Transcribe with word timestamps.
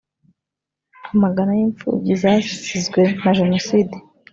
Amagana 1.13 1.51
y’imfubyi 1.57 2.13
zasizwe 2.21 3.01
na 3.23 3.31
Jenoside 3.39 3.95